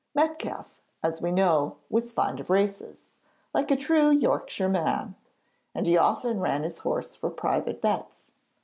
Metcalfe, 0.15 0.81
as 1.03 1.21
we 1.21 1.31
know, 1.31 1.77
was 1.87 2.11
fond 2.11 2.39
of 2.39 2.49
races, 2.49 3.11
like 3.53 3.69
a 3.69 3.75
true 3.75 4.09
Yorkshire 4.09 4.67
man, 4.67 5.13
and 5.75 5.85
he 5.85 5.95
often 5.95 6.39
ran 6.39 6.63
his 6.63 6.79
horse 6.79 7.15
for 7.15 7.29
private 7.29 7.83
bets. 7.83 8.31